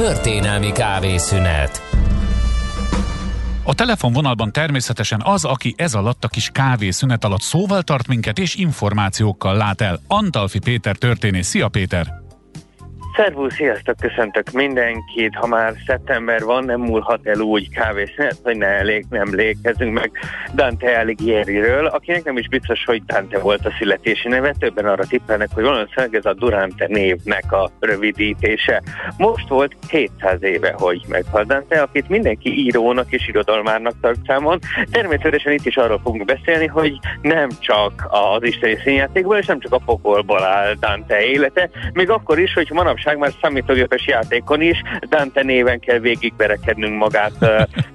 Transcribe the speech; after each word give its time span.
Történelmi 0.00 0.72
kávészünet 0.72 1.82
a 3.64 3.74
telefonvonalban 3.74 4.52
természetesen 4.52 5.20
az, 5.24 5.44
aki 5.44 5.74
ez 5.76 5.94
alatt 5.94 6.24
a 6.24 6.28
kis 6.28 6.48
kávészünet 6.52 7.24
alatt 7.24 7.40
szóval 7.40 7.82
tart 7.82 8.06
minket 8.06 8.38
és 8.38 8.54
információkkal 8.54 9.56
lát 9.56 9.80
el. 9.80 10.00
Antalfi 10.06 10.58
Péter 10.58 10.96
történész. 10.96 11.48
Szia 11.48 11.68
Péter! 11.68 12.19
Szervusz, 13.20 13.54
sziasztok, 13.54 13.96
köszöntök 13.96 14.50
mindenkit. 14.50 15.34
Ha 15.34 15.46
már 15.46 15.74
szeptember 15.86 16.42
van, 16.42 16.64
nem 16.64 16.80
múlhat 16.80 17.26
el 17.26 17.40
úgy 17.40 17.68
kávészünet, 17.70 18.36
hogy 18.42 18.56
ne 18.56 18.66
elég, 18.66 19.04
nem 19.10 19.34
lékezünk 19.34 19.92
meg 19.92 20.10
Dante 20.54 20.98
Alighieriről, 20.98 21.86
akinek 21.86 22.24
nem 22.24 22.36
is 22.36 22.48
biztos, 22.48 22.84
hogy 22.84 23.04
Dante 23.04 23.38
volt 23.38 23.66
a 23.66 23.72
születési 23.78 24.28
neve. 24.28 24.54
Többen 24.58 24.86
arra 24.86 25.04
tippelnek, 25.04 25.48
hogy 25.54 25.62
valószínűleg 25.62 26.14
ez 26.14 26.24
a 26.24 26.34
Durante 26.34 26.86
névnek 26.88 27.52
a 27.52 27.70
rövidítése. 27.80 28.82
Most 29.16 29.48
volt 29.48 29.76
700 29.88 30.42
éve, 30.42 30.74
hogy 30.76 31.04
meghalt 31.08 31.46
Dante, 31.46 31.80
akit 31.80 32.08
mindenki 32.08 32.58
írónak 32.58 33.12
és 33.12 33.28
irodalmárnak 33.28 33.94
tart 34.00 34.20
számon. 34.26 34.58
Természetesen 34.90 35.52
itt 35.52 35.66
is 35.66 35.76
arról 35.76 36.00
fogunk 36.02 36.24
beszélni, 36.24 36.66
hogy 36.66 36.98
nem 37.22 37.48
csak 37.58 38.06
az 38.08 38.42
isteni 38.42 38.76
színjátékból, 38.84 39.36
és 39.36 39.46
nem 39.46 39.60
csak 39.60 39.72
a 39.72 39.82
pokolból 39.84 40.44
áll 40.44 40.74
Dante 40.74 41.24
élete, 41.24 41.70
még 41.92 42.10
akkor 42.10 42.38
is, 42.38 42.52
hogy 42.52 42.70
manapság 42.72 43.08
manapság 43.16 43.18
már 43.18 43.32
számítógépes 43.42 44.06
játékon 44.06 44.60
is 44.60 44.82
Dante 45.08 45.42
néven 45.42 45.80
kell 45.80 45.98
végigverekednünk 45.98 46.98
magát, 46.98 47.32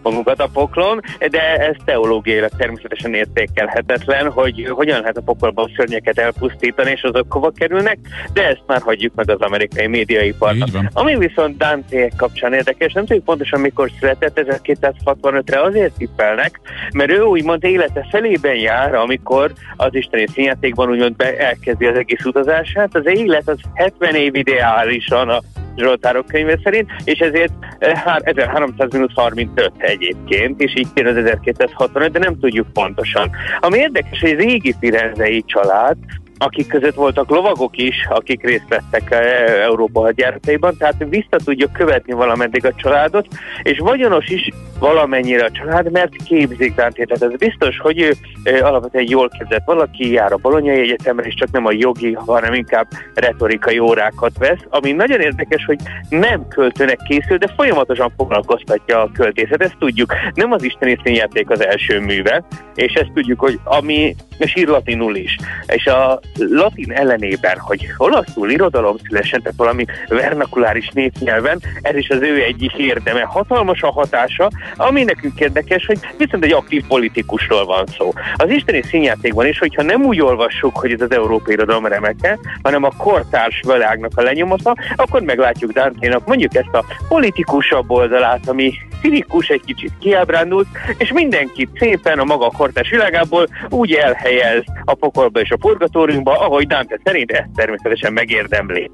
magunkat 0.02 0.40
a 0.40 0.50
poklon, 0.54 1.00
de 1.30 1.58
ez 1.58 1.76
teológiailag 1.86 2.52
természetesen 2.58 3.14
értékelhetetlen, 3.14 4.32
hogy 4.32 4.68
hogyan 4.70 5.00
lehet 5.00 5.18
a 5.18 5.22
pokolban 5.22 5.72
szörnyeket 5.76 6.18
elpusztítani, 6.18 6.92
és 6.92 7.02
azok 7.02 7.32
hova 7.32 7.52
kerülnek, 7.56 7.98
de 8.34 8.48
ezt 8.48 8.64
már 8.68 8.82
hagyjuk 8.82 9.16
meg 9.16 9.30
az 9.30 9.42
amerikai 9.42 9.88
médiaiparnak. 9.88 10.70
Ami 10.94 11.18
viszont 11.18 11.58
Dante 11.58 12.12
kapcsán 12.18 12.54
érdekes, 12.54 12.94
nem 12.94 13.06
tudjuk 13.06 13.26
pontosan 13.26 13.60
mikor 13.60 13.92
született, 14.00 14.42
1265-re 14.46 15.62
azért 15.62 15.98
tippelnek, 15.98 16.60
mert 16.94 17.12
ő 17.12 17.22
úgymond 17.22 17.64
élete 17.64 18.08
felében 18.12 18.56
jár, 18.56 18.96
amikor 18.96 19.52
az 19.76 19.96
isteni 19.96 20.28
színjátékban 20.34 20.90
úgymond 20.90 21.16
be 21.16 21.38
elkezdi 21.38 21.86
az 21.86 21.98
egész 21.98 22.26
utazását. 22.26 22.96
Az 22.96 23.06
élet 23.06 23.50
az 23.50 23.58
70 23.74 24.16
év 24.16 24.36
ideális 24.36 25.05
legalábbis 25.08 25.46
a 25.46 25.64
Zsoltárok 25.76 26.26
könyve 26.26 26.60
szerint, 26.64 26.92
és 27.04 27.20
ezért 27.20 27.54
1300 27.80 28.90
35 29.14 29.72
egyébként, 29.78 30.62
és 30.62 30.74
így 30.76 30.88
jön 30.94 31.08
az 31.08 31.16
1265, 31.16 32.12
de 32.12 32.20
nem 32.20 32.40
tudjuk 32.40 32.74
pontosan. 32.74 33.30
Ami 33.60 33.78
érdekes, 33.78 34.20
hogy 34.20 34.32
az 34.32 34.44
égi 34.44 34.76
firenzei 34.80 35.44
család 35.46 35.98
akik 36.38 36.68
között 36.68 36.96
voltak 36.96 37.30
lovagok 37.30 37.78
is, 37.78 38.08
akik 38.10 38.44
részt 38.44 38.68
vettek 38.68 39.12
eh, 39.12 39.64
Európa 39.64 40.02
hadjárataiban, 40.02 40.78
tehát 40.78 41.06
vissza 41.10 41.38
tudjuk 41.44 41.72
követni 41.72 42.14
valameddig 42.14 42.66
a 42.66 42.74
családot, 42.76 43.28
és 43.64 43.78
vagyonos 43.80 44.28
is 44.28 44.50
valamennyire 44.80 45.46
a 45.46 45.52
család, 45.52 45.92
mert 45.92 46.16
képzik 46.24 46.76
Dante, 46.76 47.06
tehát 47.06 47.34
ez 47.34 47.40
biztos, 47.40 47.78
hogy 47.80 48.00
ő 48.00 48.14
alapvetően 48.62 49.06
jól 49.10 49.30
képzett 49.30 49.66
valaki, 49.66 50.12
jár 50.12 50.32
a 50.32 50.38
Bolonyai 50.38 50.80
Egyetemre, 50.80 51.28
és 51.28 51.34
csak 51.34 51.52
nem 51.52 51.66
a 51.66 51.72
jogi, 51.72 52.14
hanem 52.14 52.54
inkább 52.54 52.88
retorikai 53.14 53.80
órákat 53.80 54.38
vesz, 54.38 54.60
ami 54.70 54.92
nagyon 54.92 55.20
érdekes, 55.20 55.66
hogy 55.66 55.80
nem 56.10 56.48
költőnek 56.48 57.00
készül, 57.08 57.38
de 57.38 57.54
folyamatosan 57.56 58.14
foglalkoztatja 58.18 59.02
a 59.02 59.12
költészet, 59.14 59.62
ezt 59.62 59.78
tudjuk. 59.80 60.14
Nem 60.34 60.52
az 60.52 60.64
isteni 60.64 61.00
színjáték 61.04 61.50
az 61.50 61.66
első 61.66 62.00
műve, 62.00 62.44
és 62.76 62.94
ezt 62.94 63.12
tudjuk, 63.14 63.40
hogy 63.40 63.60
ami, 63.64 64.16
és 64.38 64.56
ír 64.56 64.68
latinul 64.68 65.16
is. 65.16 65.38
És 65.68 65.86
a 65.86 66.20
latin 66.36 66.92
ellenében, 66.92 67.58
hogy 67.58 67.88
olaszul 67.98 68.50
irodalom 68.50 68.96
szülesen, 69.08 69.42
tehát 69.42 69.58
valami 69.58 69.86
vernakuláris 70.08 70.90
népnyelven, 70.94 71.62
ez 71.82 71.96
is 71.96 72.10
az 72.10 72.22
ő 72.22 72.44
egyik 72.44 72.74
érdeme. 72.74 73.22
Hatalmas 73.22 73.82
a 73.82 73.92
hatása, 73.92 74.50
ami 74.76 75.04
nekünk 75.04 75.40
érdekes, 75.40 75.86
hogy 75.86 76.00
viszont 76.18 76.44
egy 76.44 76.54
aktív 76.54 76.84
politikusról 76.88 77.66
van 77.66 77.86
szó. 77.98 78.14
Az 78.36 78.50
isteni 78.50 78.82
színjátékban 78.82 79.48
is, 79.48 79.60
hogyha 79.60 79.82
nem 79.82 80.04
úgy 80.04 80.22
olvassuk, 80.22 80.78
hogy 80.78 80.92
ez 80.92 81.02
az 81.02 81.12
európai 81.12 81.54
irodalom 81.54 81.86
remeke, 81.86 82.40
hanem 82.64 82.84
a 82.84 82.92
kortárs 82.98 83.62
világnak 83.68 84.12
a 84.16 84.22
lenyomata, 84.22 84.76
akkor 84.96 85.22
meglátjuk 85.22 85.72
Dante-nak 85.72 86.28
mondjuk 86.28 86.56
ezt 86.56 86.74
a 86.74 86.86
politikusabb 87.08 87.92
oldalát, 87.92 88.48
ami 88.48 88.74
cinikus, 89.02 89.48
egy 89.48 89.62
kicsit 89.66 89.92
kiábrándult, 90.00 90.68
és 90.98 91.12
mindenkit 91.12 91.70
szépen 91.80 92.20
a 92.20 92.24
maga 92.24 92.52
kortárs 92.58 92.90
világából 92.90 93.48
úgy 93.70 93.94
elhelyez 93.94 94.64
a 94.84 94.94
pokolba 94.94 95.40
és 95.40 95.52
a 95.52 95.58
purgatóriumba, 95.58 96.40
ahogy 96.40 96.68
Dante 96.68 97.00
szerint 97.04 97.32
ezt 97.32 97.50
természetesen 97.56 98.14
megérdemli. 98.14 98.92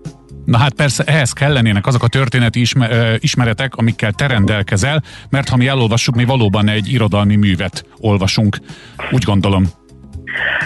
Na 0.51 0.57
hát 0.57 0.73
persze 0.73 1.03
ehhez 1.03 1.31
kellenének 1.31 1.87
azok 1.87 2.03
a 2.03 2.07
történeti 2.07 2.65
ismeretek, 3.19 3.75
amikkel 3.75 4.11
te 4.11 4.27
rendelkezel, 4.27 5.03
mert 5.29 5.49
ha 5.49 5.55
mi 5.55 5.67
elolvassuk, 5.67 6.15
mi 6.15 6.23
valóban 6.23 6.69
egy 6.69 6.91
irodalmi 6.91 7.35
művet 7.35 7.85
olvasunk. 7.97 8.57
Úgy 9.11 9.23
gondolom. 9.23 9.65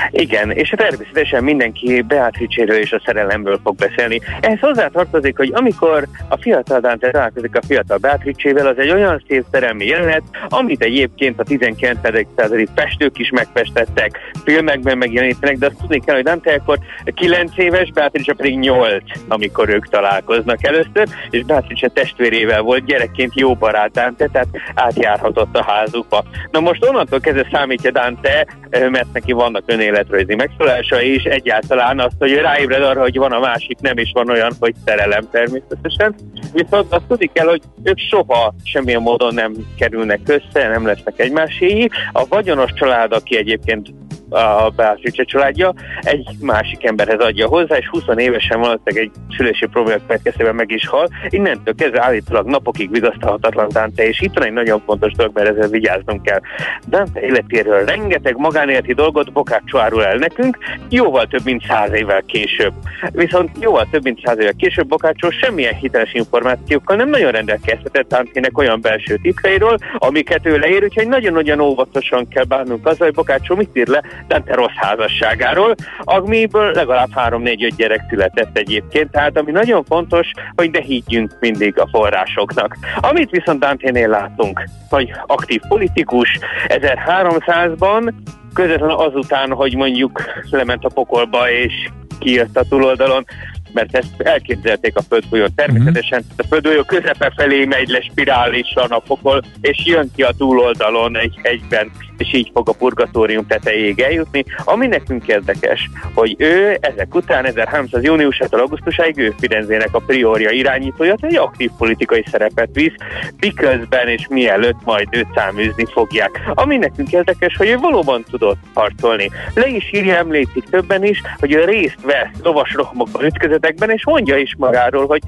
Igen, 0.09 0.51
és 0.51 0.73
természetesen 0.77 1.43
mindenki 1.43 2.01
Beatrice-ről 2.01 2.77
és 2.77 2.91
a 2.91 3.01
szerelemből 3.05 3.59
fog 3.63 3.75
beszélni. 3.75 4.21
Ehhez 4.39 4.59
hozzátartozik, 4.59 5.37
hogy 5.37 5.51
amikor 5.53 6.07
a 6.29 6.37
fiatal 6.37 6.79
Dante 6.79 7.11
találkozik 7.11 7.55
a 7.55 7.61
fiatal 7.67 7.97
Beatrice-vel, 7.97 8.67
az 8.67 8.77
egy 8.77 8.91
olyan 8.91 9.23
szép 9.27 9.43
szerelmi 9.51 9.85
jelenet, 9.85 10.23
amit 10.49 10.83
egyébként 10.83 11.39
a 11.39 11.43
19. 11.43 11.99
századi 12.35 12.67
festők 12.75 13.17
is 13.19 13.29
megfestettek, 13.29 14.19
filmekben 14.43 14.97
megjelenítenek, 14.97 15.57
de 15.57 15.65
azt 15.65 15.77
tudni 15.77 15.99
kell, 15.99 16.15
hogy 16.15 16.23
Dante 16.23 16.53
akkor 16.53 16.79
9 17.13 17.57
éves, 17.57 17.91
Beatrice 17.91 18.33
pedig 18.33 18.59
8, 18.59 19.03
amikor 19.27 19.69
ők 19.69 19.89
találkoznak 19.89 20.65
először, 20.65 21.07
és 21.29 21.43
Beatrice 21.43 21.87
testvérével 21.87 22.61
volt 22.61 22.85
gyerekként 22.85 23.39
jó 23.39 23.55
barát 23.55 23.91
Dante, 23.91 24.27
tehát 24.31 24.47
átjárhatott 24.73 25.57
a 25.57 25.63
házukba. 25.63 26.23
Na 26.51 26.59
most 26.59 26.85
onnantól 26.85 27.19
kezdve 27.19 27.47
számítja 27.51 27.91
Dante, 27.91 28.47
mert 28.69 29.13
neki 29.13 29.31
vannak 29.31 29.64
önéletrajzi 29.65 30.35
megszólása, 30.35 31.01
és 31.01 31.23
egyáltalán 31.23 31.99
azt, 31.99 32.15
hogy 32.19 32.33
ráébred 32.33 32.81
arra, 32.81 33.01
hogy 33.01 33.17
van 33.17 33.31
a 33.31 33.39
másik 33.39 33.79
nem, 33.79 33.97
is 33.97 34.11
van 34.13 34.29
olyan, 34.29 34.51
hogy 34.59 34.73
szerelem 34.85 35.27
természetesen. 35.31 36.15
Viszont 36.53 36.93
azt 36.93 37.05
tudni 37.07 37.29
kell, 37.33 37.47
hogy 37.47 37.61
ők 37.83 37.99
soha 37.99 38.53
semmilyen 38.63 39.01
módon 39.01 39.33
nem 39.33 39.53
kerülnek 39.77 40.19
össze, 40.25 40.67
nem 40.67 40.85
lesznek 40.85 41.19
egymáséi. 41.19 41.89
A 42.11 42.25
vagyonos 42.27 42.71
család, 42.73 43.13
aki 43.13 43.37
egyébként 43.37 43.87
a 44.29 44.69
Beatrice 44.75 45.23
családja, 45.23 45.73
egy 46.01 46.27
másik 46.41 46.85
emberhez 46.85 47.19
adja 47.19 47.47
hozzá, 47.47 47.77
és 47.77 47.87
20 47.87 48.03
évesen 48.15 48.59
valószínűleg 48.59 49.03
egy 49.03 49.11
szülési 49.37 49.65
problémák 49.65 50.01
következtében 50.07 50.55
meg 50.55 50.71
is 50.71 50.87
hal. 50.87 51.07
Innentől 51.29 51.75
kezdve 51.75 52.03
állítólag 52.03 52.45
napokig 52.45 52.91
vigasztalhatatlan 52.91 53.69
Dante, 53.69 54.07
és 54.07 54.21
itt 54.21 54.33
van 54.33 54.45
egy 54.45 54.53
nagyon 54.53 54.81
fontos 54.85 55.11
dolog, 55.11 55.31
mert 55.35 55.49
ezzel 55.49 55.69
vigyáznunk 55.69 56.21
kell. 56.21 56.39
Dante 56.87 57.21
életéről 57.21 57.85
rengeteg 57.85 58.37
magánéleti 58.37 58.93
dolgot 58.93 59.31
Bokácsó 59.31 59.77
árul 59.77 60.05
el 60.05 60.15
nekünk, 60.15 60.57
jóval 60.89 61.25
több 61.25 61.43
mint 61.43 61.63
száz 61.67 61.93
évvel 61.93 62.21
később. 62.21 62.73
Viszont 63.11 63.57
jóval 63.59 63.87
több 63.91 64.03
mint 64.03 64.19
száz 64.23 64.39
évvel 64.39 64.53
később 64.53 64.87
Bokácsó 64.87 65.29
semmilyen 65.29 65.73
hiteles 65.73 66.13
információkkal 66.13 66.95
nem 66.95 67.09
nagyon 67.09 67.31
rendelkezhetett 67.31 68.07
Dantének 68.07 68.57
olyan 68.57 68.81
belső 68.81 69.15
titkairól, 69.21 69.77
amiket 69.97 70.45
ő 70.45 70.57
leír, 70.57 70.83
úgyhogy 70.83 71.07
nagyon-nagyon 71.07 71.59
óvatosan 71.59 72.27
kell 72.27 72.43
bánnunk 72.43 72.85
azzal, 72.85 73.07
hogy 73.07 73.15
Bokácsó 73.15 73.55
mit 73.55 73.69
ír 73.73 73.87
le 73.87 74.03
Dante 74.27 74.53
rossz 74.53 74.75
házasságáról, 74.75 75.75
amiből 75.99 76.71
legalább 76.71 77.09
3-4-5 77.15 77.71
gyerek 77.77 78.01
született 78.09 78.57
egyébként, 78.57 79.11
tehát 79.11 79.37
ami 79.37 79.51
nagyon 79.51 79.83
fontos, 79.83 80.31
hogy 80.55 80.71
ne 80.71 80.81
higgyünk 80.81 81.37
mindig 81.39 81.79
a 81.79 81.87
forrásoknak. 81.91 82.77
Amit 82.99 83.29
viszont 83.29 83.59
Dante-nél 83.59 84.09
látunk, 84.09 84.63
hogy 84.89 85.11
aktív 85.25 85.61
politikus 85.67 86.39
1300-ban, 86.67 88.13
közvetlenül 88.53 88.95
azután, 88.95 89.51
hogy 89.51 89.75
mondjuk 89.75 90.21
lement 90.49 90.83
a 90.83 90.89
pokolba 90.93 91.49
és 91.49 91.73
kijött 92.19 92.57
a 92.57 92.65
túloldalon, 92.69 93.25
mert 93.75 93.95
ezt 93.95 94.21
elképzelték 94.21 94.95
a 94.95 95.01
földgolyón. 95.01 95.49
Természetesen 95.55 96.19
uh-huh. 96.19 96.35
a 96.37 96.47
földgolyó 96.47 96.83
közepe 96.83 97.33
felé 97.35 97.65
megy 97.65 97.89
le 97.89 98.01
spirálisan 98.01 98.91
a 98.91 98.99
pokol, 98.99 99.41
és 99.61 99.85
jön 99.85 100.11
ki 100.15 100.23
a 100.23 100.33
túloldalon 100.37 101.17
egy 101.17 101.39
hegyben 101.43 101.91
és 102.17 102.33
így 102.33 102.49
fog 102.53 102.69
a 102.69 102.73
purgatórium 102.73 103.47
tetejéig 103.47 103.99
eljutni. 103.99 104.45
Ami 104.63 104.87
nekünk 104.87 105.27
érdekes, 105.27 105.89
hogy 106.13 106.35
ő 106.37 106.77
ezek 106.81 107.15
után 107.15 107.45
1300 107.45 108.03
júniusától 108.03 108.59
augusztusáig 108.59 109.17
ő 109.17 109.33
Firenzének 109.39 109.89
a 109.91 109.99
priorja 109.99 110.49
irányítója, 110.49 111.15
egy 111.21 111.35
aktív 111.35 111.71
politikai 111.77 112.23
szerepet 112.31 112.69
visz, 112.73 112.95
miközben 113.39 114.07
és 114.07 114.27
mielőtt 114.29 114.83
majd 114.83 115.07
őt 115.11 115.27
száműzni 115.35 115.85
fogják. 115.85 116.41
Ami 116.53 116.77
nekünk 116.77 117.11
érdekes, 117.11 117.55
hogy 117.55 117.67
ő 117.67 117.77
valóban 117.77 118.23
tudott 118.29 118.59
harcolni. 118.73 119.31
Le 119.53 119.67
is 119.67 119.89
írja, 119.93 120.15
említik 120.15 120.63
többen 120.63 121.03
is, 121.03 121.21
hogy 121.39 121.53
ő 121.53 121.65
részt 121.65 122.01
vesz 122.01 122.29
lovas 122.43 122.73
rohamokban, 122.73 123.23
ütközetekben, 123.65 123.89
és 123.89 124.05
mondja 124.05 124.37
is 124.37 124.55
magáról, 124.57 125.07
hogy 125.07 125.21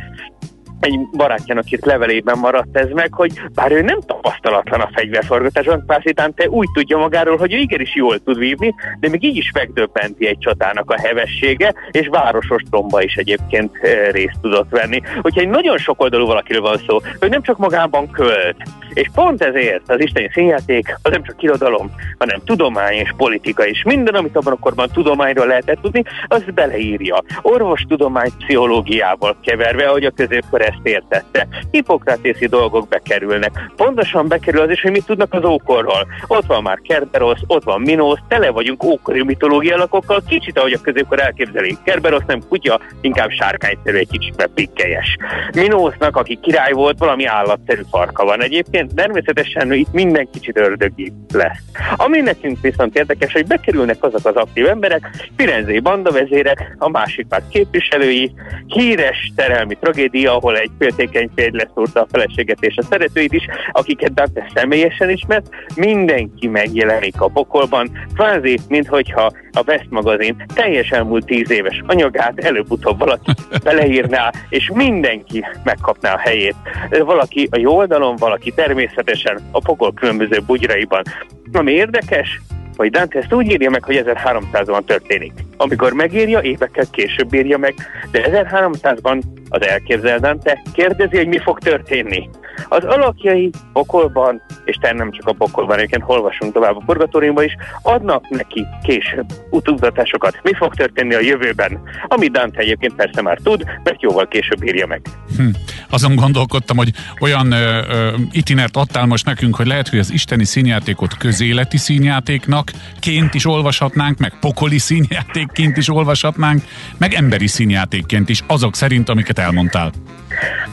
egy 0.80 1.00
barátjának 1.18 1.72
itt 1.72 1.86
levelében 1.86 2.38
maradt 2.38 2.78
ez 2.78 2.90
meg, 2.90 3.14
hogy 3.14 3.32
bár 3.54 3.72
ő 3.72 3.82
nem 3.82 4.00
tapasztalatlan 4.02 4.80
a 4.80 4.90
fegyverforgatásban, 4.94 5.84
Pászitán 5.86 6.34
te 6.34 6.50
úgy 6.50 6.68
tudja 6.74 6.98
magáról, 6.98 7.38
hogy 7.38 7.54
ő 7.54 7.58
igenis 7.58 7.96
jól 7.96 8.20
tud 8.20 8.38
vívni, 8.38 8.76
de 9.00 9.10
még 9.10 9.24
így 9.24 9.38
is 9.38 9.52
megdöbbenti 9.54 10.28
egy 10.28 10.38
csatának 10.38 10.92
a 10.92 11.02
hevessége, 11.02 11.74
és 11.92 12.08
városos 12.08 12.62
tromba 12.70 13.02
is 13.02 13.16
egyébként 13.16 13.78
eh, 13.82 14.12
részt 14.12 14.40
tudott 14.42 14.70
venni. 14.70 15.02
Úgyhogy 15.16 15.44
egy 15.44 15.50
nagyon 15.50 15.78
sok 15.78 16.02
oldalú 16.02 16.26
valakiről 16.26 16.62
van 16.62 16.82
szó, 16.88 17.00
hogy 17.20 17.30
nem 17.30 17.42
csak 17.42 17.58
magában 17.58 18.12
költ, 18.12 18.56
és 18.94 19.10
pont 19.14 19.44
ezért 19.44 19.90
az 19.90 20.00
isteni 20.00 20.30
színjáték 20.34 20.98
az 21.02 21.12
nem 21.12 21.24
csak 21.24 21.44
irodalom, 21.44 21.92
hanem 22.18 22.40
tudomány 22.46 22.94
és 22.94 23.14
politika, 23.18 23.66
és 23.68 23.84
minden, 23.84 24.16
amit 24.16 24.36
abban 24.36 24.54
a 24.54 24.60
korban 24.60 24.90
tudományról 24.94 25.48
lehetett 25.48 25.82
tudni, 25.82 26.04
az 26.28 26.44
beleírja. 26.54 27.24
Orvostudomány 27.42 28.30
pszichológiával 28.38 29.38
keverve, 29.42 29.88
ahogy 29.88 30.06
a 30.06 30.12
középkor 30.12 30.62
ezt 30.68 30.80
értette. 30.84 31.48
Hippokratészi 31.72 32.48
dolgok 32.48 32.88
bekerülnek. 32.88 33.52
Pontosan 33.76 34.28
bekerül 34.28 34.62
az 34.62 34.70
is, 34.70 34.82
hogy 34.82 34.92
mit 34.92 35.06
tudnak 35.06 35.34
az 35.34 35.44
ókorról. 35.44 36.08
Ott 36.28 36.46
van 36.46 36.64
már 36.64 36.80
Kerberos, 36.82 37.40
ott 37.48 37.64
van 37.64 37.82
Minos, 37.82 38.20
tele 38.28 38.50
vagyunk 38.50 38.84
ókori 38.84 39.24
mitológia 39.24 39.78
lakokkal, 39.78 40.24
kicsit 40.28 40.60
ahogy 40.60 40.74
a 40.74 40.82
középkor 40.82 41.20
elképzelik. 41.20 41.78
Kerberos 41.84 42.24
nem 42.28 42.40
kutya, 42.50 42.80
inkább 43.02 43.30
sárkányszerű, 43.30 43.98
egy 43.98 44.10
kicsit 44.12 44.50
pikkelyes. 44.54 45.18
Minosnak, 45.54 46.16
aki 46.16 46.40
király 46.42 46.72
volt, 46.72 46.98
valami 46.98 47.26
állatszerű 47.26 47.82
farka 47.92 48.26
van 48.26 48.44
egyébként, 48.44 48.96
természetesen 48.96 49.74
itt 49.74 49.92
minden 49.92 50.30
kicsit 50.32 50.58
ördögi 50.58 51.14
lesz. 51.34 51.64
Ami 51.96 52.20
nekünk 52.20 52.62
viszont 52.62 52.98
érdekes, 52.98 53.34
hogy 53.34 53.48
bekerülnek 53.48 54.04
azok 54.04 54.26
az 54.26 54.36
aktív 54.36 54.68
emberek, 54.68 55.10
Firenzei 55.38 55.80
bandavezérek, 55.80 56.76
a 56.78 56.90
másik 56.90 57.28
párt 57.28 57.50
képviselői, 57.50 58.34
híres 58.68 59.32
terelmi 59.36 59.76
tragédia, 59.76 60.36
ahol 60.36 60.57
egy 60.60 60.72
féltékeny 60.80 61.30
férj 61.36 61.58
leszúrta 61.58 62.02
a 62.02 62.08
feleséget 62.12 62.64
és 62.64 62.78
a 62.78 62.84
szeretőit 62.84 63.34
is, 63.34 63.46
akiket 63.72 64.14
Dante 64.14 64.52
személyesen 64.56 65.10
ismert, 65.10 65.50
mindenki 65.76 66.48
megjelenik 66.48 67.22
a 67.22 67.28
pokolban, 67.28 68.08
kvázi, 68.14 68.60
minthogyha 68.68 69.32
a 69.52 69.64
West 69.68 69.90
magazin 69.90 70.46
teljes 70.54 70.90
elmúlt 70.90 71.26
tíz 71.26 71.52
éves 71.52 71.84
anyagát 71.86 72.40
előbb-utóbb 72.40 73.00
valaki 73.00 73.32
beleírná, 73.64 74.32
és 74.50 74.72
mindenki 74.74 75.46
megkapná 75.64 76.14
a 76.14 76.18
helyét. 76.18 76.56
Valaki 76.90 77.48
a 77.52 77.58
jó 77.58 77.76
oldalon, 77.76 78.16
valaki 78.16 78.52
természetesen 78.52 79.40
a 79.52 79.60
pokol 79.60 79.94
különböző 79.94 80.40
bugyraiban. 80.46 81.04
Ami 81.52 81.72
érdekes, 81.72 82.42
hogy 82.76 82.92
Dante 82.92 83.20
ezt 83.20 83.34
úgy 83.34 83.52
írja 83.52 83.70
meg, 83.70 83.84
hogy 83.84 84.04
1300-ban 84.06 84.84
történik. 84.86 85.47
Amikor 85.58 85.94
megírja, 85.94 86.42
évekkel 86.42 86.86
később 86.92 87.34
írja 87.34 87.58
meg, 87.58 87.74
de 88.12 88.30
1300-ban 88.32 89.22
az 89.50 89.68
elképzel 89.68 90.20
Dante 90.20 90.62
kérdezi, 90.74 91.18
hogy 91.18 91.28
mi 91.28 91.40
fog 91.40 91.60
történni. 91.60 92.30
Az 92.70 92.84
alakjai 92.84 93.50
pokolban, 93.74 94.42
és 94.66 94.76
te 94.76 94.94
nem 94.94 95.12
csak 95.12 95.28
a 95.28 95.34
pokolban, 95.34 95.78
egyébként 95.78 96.04
olvasunk 96.06 96.54
tovább 96.54 96.76
a 96.76 96.84
purgatóriumban 96.86 97.44
is, 97.44 97.56
adnak 97.82 98.30
neki 98.30 98.66
később 98.84 99.26
utaztatásokat. 99.50 100.40
Mi 100.44 100.54
fog 100.54 100.76
történni 100.76 101.14
a 101.14 101.20
jövőben? 101.20 101.80
Amit 102.08 102.32
Dante 102.32 102.60
egyébként 102.60 102.96
persze 102.96 103.22
már 103.22 103.38
tud, 103.44 103.64
mert 103.84 104.02
jóval 104.02 104.28
később 104.28 104.64
írja 104.64 104.88
meg. 104.88 105.02
Hm. 105.38 105.48
Azon 105.90 106.16
gondolkodtam, 106.16 106.78
hogy 106.78 106.92
olyan 107.20 107.52
ö, 107.52 107.82
ö, 107.90 108.16
itinert 108.32 108.76
adtál 108.76 109.06
most 109.06 109.26
nekünk, 109.26 109.56
hogy 109.56 109.68
lehet, 109.68 109.90
hogy 109.90 110.00
az 110.00 110.12
isteni 110.12 110.44
színjátékot 110.44 111.18
közéleti 111.18 111.78
színjátéknak 111.78 112.72
ként 113.00 113.34
is 113.34 113.46
olvashatnánk, 113.46 114.18
meg 114.18 114.34
pokoli 114.40 114.78
színjátékként 114.78 115.78
is 115.78 115.90
olvashatnánk, 115.90 116.64
meg 116.98 117.14
emberi 117.14 117.48
színjátékként 117.48 118.30
is, 118.30 118.44
azok 118.48 118.76
szerint, 118.76 119.10
amiket 119.10 119.40
elmondtál. 119.40 119.92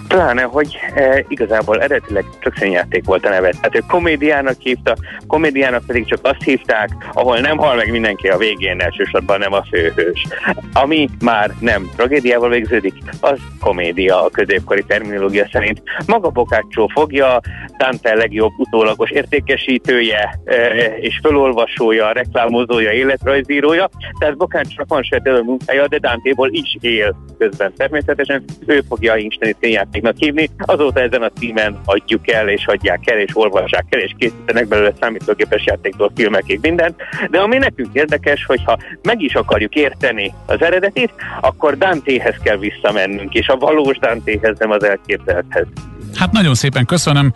Pláne, 0.08 0.43
hogy 0.43 0.78
e, 0.94 1.25
igazából 1.28 1.81
eredetileg 1.81 2.25
csak 2.40 2.56
színjáték 2.56 3.05
volt 3.05 3.26
a 3.26 3.28
neve. 3.28 3.50
Tehát 3.50 3.75
ő 3.75 3.82
komédiának 3.88 4.56
hívta, 4.58 4.96
komédiának 5.26 5.87
pedig 5.87 6.06
csak 6.06 6.19
azt 6.22 6.43
hívták, 6.43 6.88
ahol 7.12 7.38
nem 7.38 7.56
hal 7.56 7.76
meg 7.76 7.90
mindenki 7.90 8.28
a 8.28 8.37
végén, 8.37 8.81
elsősorban 8.81 9.38
nem 9.38 9.52
a 9.52 9.64
főhős. 9.70 10.26
Ami 10.72 11.08
már 11.20 11.50
nem 11.61 11.90
tragédiával 11.96 12.49
végződik, 12.49 12.94
az 13.20 13.38
komédia 13.61 14.25
a 14.25 14.31
középkori 14.31 14.82
terminológia 14.87 15.49
szerint. 15.52 15.82
Maga 16.06 16.28
Bokácsó 16.28 16.87
fogja, 16.87 17.40
Dante 17.78 18.14
legjobb 18.14 18.52
utólagos 18.56 19.10
értékesítője 19.10 20.40
e, 20.44 20.55
és 20.96 21.19
felolvasója, 21.22 22.12
reklámozója, 22.12 22.93
életrajzírója, 22.93 23.88
tehát 24.19 24.37
Bokácsónak 24.37 24.88
van 24.88 25.02
saját 25.02 25.43
munkája, 25.43 25.88
de 25.88 25.99
Dantéból 25.99 26.49
is 26.52 26.76
él 26.81 27.17
közben 27.38 27.72
természetesen. 27.76 28.44
Ő 28.67 28.82
fogja 28.88 29.17
Einstein 29.60 29.84
színjátéknak 29.84 30.16
hívni. 30.18 30.50
Azóta 30.58 31.00
ezen 31.00 31.22
a 31.22 31.30
címen 31.30 31.80
adjuk 31.84 32.30
el, 32.30 32.48
és 32.48 32.66
adják 32.66 33.10
el, 33.10 33.18
és 33.18 33.30
olvassák 33.36 33.84
el, 33.88 34.00
és 34.00 34.14
készítenek 34.18 34.68
belőle 34.68 34.92
számítógépes 35.00 35.64
játéktól 35.64 36.12
filmekig 36.14 36.58
mindent. 36.62 37.02
De 37.30 37.38
ami 37.38 37.58
nekünk 37.58 37.88
érdekes, 37.92 38.44
hogyha 38.44 38.78
meg 39.02 39.22
is 39.22 39.34
akarjuk 39.34 39.74
érteni 39.74 40.32
az 40.46 40.62
eredetit, 40.62 41.12
akkor 41.40 41.78
Dantéhez 41.78 42.36
kell 42.42 42.56
visszamennünk, 42.56 43.34
és 43.34 43.48
a 43.48 43.56
valós 43.56 43.98
Dantéhez, 43.98 44.58
nem 44.58 44.70
az 44.70 44.84
elképzelthez. 44.84 45.66
Hát 46.14 46.32
nagyon 46.32 46.55
szépen 46.55 46.84
köszönöm. 46.84 47.32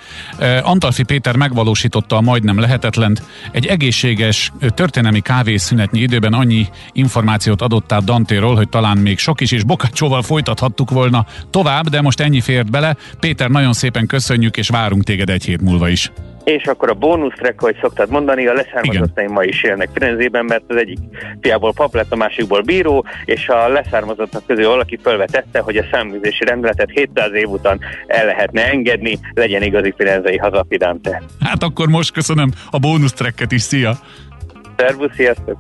Antalfi 0.63 1.03
Péter 1.03 1.37
megvalósította 1.37 2.17
a 2.17 2.21
majdnem 2.21 2.59
lehetetlent. 2.59 3.23
Egy 3.53 3.67
egészséges 3.67 4.53
történelmi 4.75 5.21
kávészünetnyi 5.21 6.01
időben 6.01 6.33
annyi 6.33 6.67
információt 6.93 7.63
adott 7.63 7.93
át 7.93 8.05
Dantéról, 8.05 8.55
hogy 8.55 8.69
talán 8.69 8.99
még 8.99 9.19
sok 9.19 9.41
is, 9.41 9.53
és 9.53 9.65
Bokácsóval 9.65 10.23
folytathattuk 10.23 10.91
volna 10.91 11.27
tovább, 11.51 11.89
de 11.89 12.01
most 12.01 12.21
ennyi 12.21 12.41
fért 12.41 12.71
bele. 12.71 12.97
Péter, 13.21 13.51
nagyon 13.51 13.73
szépen 13.73 14.07
köszönjük, 14.07 14.57
és 14.57 14.69
várunk 14.69 15.05
téged 15.05 15.31
egy 15.31 15.45
hét 15.45 15.61
múlva 15.61 15.89
is 15.89 16.11
és 16.49 16.65
akkor 16.65 16.91
a 16.91 16.95
bónusz 16.95 17.35
track, 17.37 17.61
hogy 17.61 17.77
szoktad 17.81 18.11
mondani, 18.11 18.47
a 18.47 18.53
leszármazottaim 18.53 19.33
ma 19.33 19.43
is 19.43 19.62
élnek 19.62 19.89
Firenzében, 19.93 20.45
mert 20.45 20.65
az 20.69 20.77
egyik 20.77 20.99
fiából 21.41 21.73
pap 21.73 21.95
lett, 21.95 22.12
a 22.12 22.17
másikból 22.17 22.62
bíró, 22.62 23.05
és 23.25 23.49
a 23.49 23.69
leszármazottak 23.69 24.47
közül 24.47 24.69
valaki 24.69 24.99
felvetette, 25.03 25.61
hogy 25.61 25.77
a 25.77 25.85
száműzési 25.91 26.45
rendeletet 26.45 26.91
700 26.91 27.33
év 27.33 27.49
után 27.49 27.81
el 28.06 28.27
lehetne 28.27 28.71
engedni, 28.71 29.19
legyen 29.35 29.62
igazi 29.62 29.95
firenzei 29.97 30.37
hazafidante. 30.37 31.23
Hát 31.41 31.62
akkor 31.62 31.89
most 31.89 32.12
köszönöm 32.12 32.50
a 32.71 32.79
bónusz 32.79 33.12
tracket 33.12 33.53
is, 33.53 33.62
szia! 33.62 33.99
Szervusz, 34.77 35.15
sziasztok! 35.15 35.56